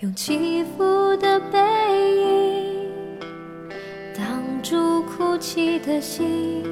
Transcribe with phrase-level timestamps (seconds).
[0.00, 1.58] 用起伏的背
[2.16, 3.18] 影
[4.16, 6.62] 挡住哭泣的心。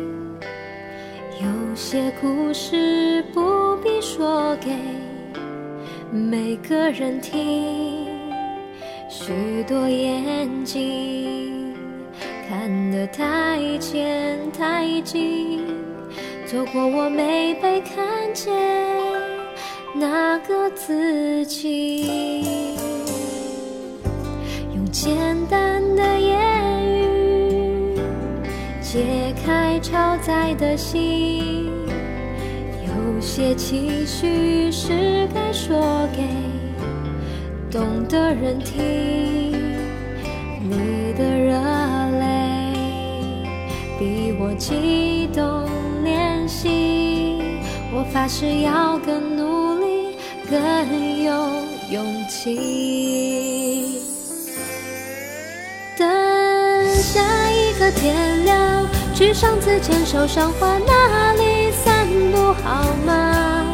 [1.43, 4.71] 有些故事不必说给
[6.11, 8.07] 每个人听，
[9.09, 11.75] 许多眼睛
[12.49, 15.61] 看得太浅太近，
[16.47, 18.55] 错过我没被看见
[19.99, 22.75] 那个自己。
[24.75, 25.17] 用简
[25.49, 27.99] 单的言语
[28.83, 31.71] 解开超载的心，
[32.85, 35.77] 有些情绪是该说
[36.15, 36.23] 给
[37.71, 39.55] 懂的人听。
[40.69, 41.53] 你的热
[42.19, 42.75] 泪
[43.99, 45.65] 比我激动
[46.03, 47.41] 年轻，
[47.95, 49.66] 我发誓要更努，
[50.49, 51.33] 更有
[51.91, 54.03] 勇气。
[55.99, 56.07] 等
[57.03, 63.65] 下一个天亮，去上次牵手赏花那里散步好吗？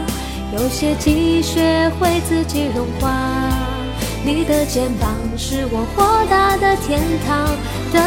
[0.53, 3.11] 有些积雪会自己融化，
[4.25, 7.49] 你的肩膀是我豁达的天堂。
[7.93, 8.01] 等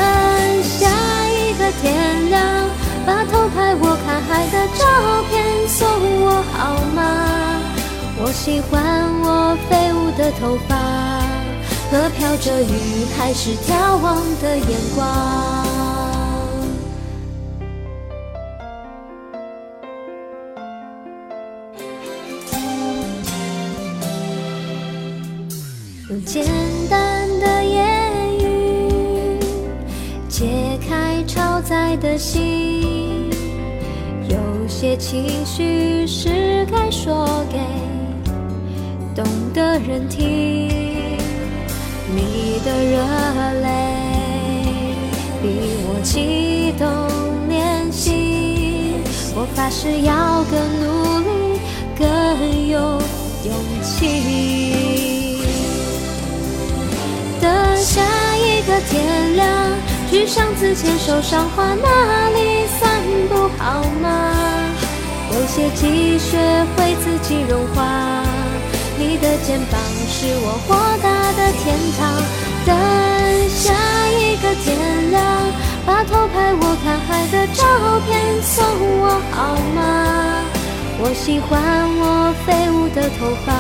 [0.63, 0.88] 下
[1.27, 2.43] 一个天亮，
[3.05, 4.86] 把偷拍我看海的照
[8.27, 8.81] 我喜欢
[9.21, 10.75] 我飞舞的头发。
[11.91, 15.05] 和飘着雨还是眺望的眼光。
[26.09, 26.43] 用简
[26.89, 29.39] 单的言语
[30.27, 33.30] 解开超载的心，
[34.27, 37.59] 有些情绪是该说给
[39.15, 40.67] 懂的人听。
[42.14, 42.98] 你的热
[43.61, 43.67] 泪
[45.42, 45.48] 比
[45.87, 46.86] 我激动
[47.48, 49.02] 年轻，
[49.33, 51.61] 我发誓要更努力，
[51.98, 52.77] 更有
[53.45, 55.39] 勇气。
[57.39, 58.03] 等下
[58.36, 59.47] 一个天亮，
[60.11, 64.33] 去上次牵手赏花那里散步好吗？
[65.32, 66.37] 有些积雪
[66.76, 68.14] 会自己融化。
[69.15, 72.03] 你的肩膀是我豁达的天堂。
[72.65, 72.76] 等
[73.48, 73.71] 下
[74.09, 75.23] 一个天亮，
[75.86, 77.64] 把偷拍我看海的照
[78.05, 78.65] 片送
[78.99, 79.80] 我好吗？
[80.99, 81.55] 我喜欢
[81.98, 83.53] 我飞舞的头发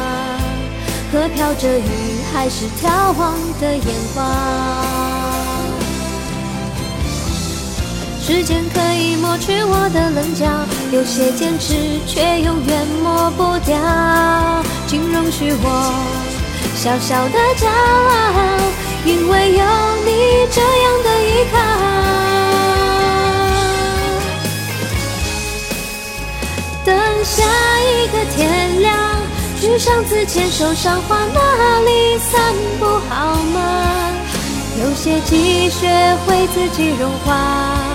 [1.13, 5.04] 和飘着雨还是眺望的眼光。
[8.27, 10.47] 时间可以抹去我的棱角，
[10.91, 11.75] 有些坚持
[12.07, 13.77] 却永远抹不掉。
[14.87, 15.93] 请容许我
[16.75, 18.57] 小小的骄傲，
[19.05, 19.63] 因为有
[20.03, 21.55] 你这样的依靠。
[26.83, 27.43] 等下
[27.79, 28.97] 一个天亮，
[29.61, 32.41] 去上次牵手赏花那里散
[32.79, 33.59] 步好吗？
[34.81, 37.94] 有些积雪会自己融化。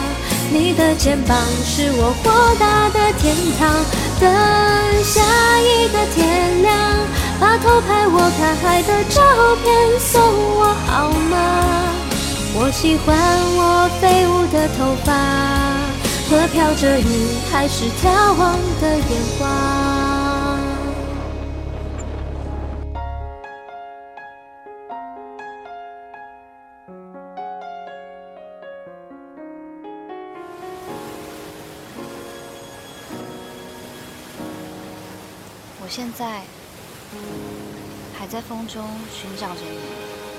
[0.52, 3.84] 你的肩膀是我豁达的天堂。
[4.20, 4.28] 等
[5.04, 5.22] 下
[5.60, 6.76] 一个天亮，
[7.38, 9.22] 把偷拍我看海的照
[9.62, 11.36] 片送我好吗？
[12.52, 13.16] 我喜欢
[13.56, 15.08] 我飞舞的头发
[16.28, 19.99] 和飘着雨还是眺望的眼光。
[35.90, 36.42] 现在
[38.16, 40.29] 还在风中寻找着你，